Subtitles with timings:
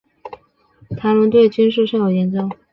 [0.97, 2.49] 谭纶对军事甚有研究。